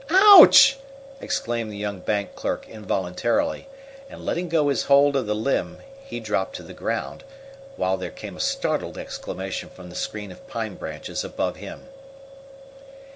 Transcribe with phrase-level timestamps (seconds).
[0.33, 0.77] "Ouch!"
[1.19, 3.67] exclaimed the young bank clerk involuntarily,
[4.09, 7.23] and, letting go his hold of the limb, he dropped to the ground,
[7.75, 11.83] while there came a startled exclamation from the screen of pine branches above him.